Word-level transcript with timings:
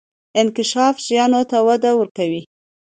انکشاف 0.39 0.95
شیانو 1.05 1.41
ته 1.49 1.57
وده 1.67 1.91
ورکوي. 1.99 2.41